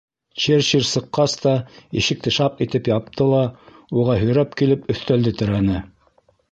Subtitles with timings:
[0.43, 1.53] Черчилль сыҡҡас та
[2.01, 3.43] ишекте шап итеп япты ла,
[4.01, 5.89] уға һөйрәп килеп, өҫтәлде терәне.